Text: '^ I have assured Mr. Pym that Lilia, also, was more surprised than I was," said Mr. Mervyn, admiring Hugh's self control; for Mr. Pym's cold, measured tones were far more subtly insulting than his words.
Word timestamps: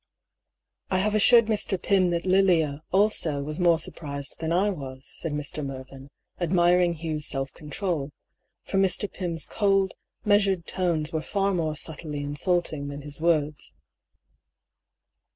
'^ 0.01 0.03
I 0.89 0.97
have 0.97 1.13
assured 1.13 1.45
Mr. 1.45 1.79
Pym 1.79 2.09
that 2.09 2.25
Lilia, 2.25 2.81
also, 2.91 3.43
was 3.43 3.59
more 3.59 3.77
surprised 3.77 4.39
than 4.39 4.51
I 4.51 4.71
was," 4.71 5.05
said 5.05 5.31
Mr. 5.31 5.63
Mervyn, 5.63 6.09
admiring 6.39 6.95
Hugh's 6.95 7.27
self 7.27 7.51
control; 7.53 8.09
for 8.63 8.79
Mr. 8.79 9.07
Pym's 9.07 9.45
cold, 9.45 9.93
measured 10.25 10.65
tones 10.65 11.13
were 11.13 11.21
far 11.21 11.53
more 11.53 11.75
subtly 11.75 12.23
insulting 12.23 12.87
than 12.87 13.03
his 13.03 13.21
words. 13.21 13.75